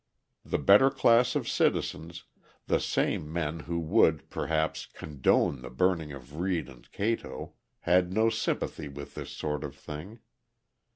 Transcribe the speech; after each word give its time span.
The 0.43 0.57
better 0.57 0.89
class 0.89 1.35
of 1.35 1.47
citizens, 1.47 2.23
the 2.65 2.79
same 2.79 3.31
men 3.31 3.59
who 3.59 3.77
would, 3.79 4.31
perhaps, 4.31 4.87
condone 4.87 5.61
the 5.61 5.69
burning 5.69 6.11
of 6.11 6.37
Reed 6.39 6.69
and 6.69 6.91
Cato, 6.91 7.53
had 7.81 8.11
no 8.11 8.31
sympathy 8.31 8.87
with 8.87 9.13
this 9.13 9.29
sort 9.29 9.63
of 9.63 9.75
thing. 9.75 10.17